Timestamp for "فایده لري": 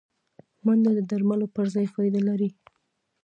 1.93-2.49